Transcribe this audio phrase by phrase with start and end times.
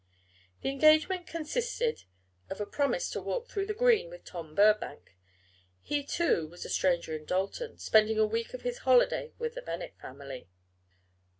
[0.63, 2.05] That engagement consisted
[2.49, 5.15] of a promise to walk through the Green with Tom Burbank
[5.79, 9.61] he, too, was a stranger in Dalton, spending a week of his holiday with the
[9.61, 10.49] Bennet family.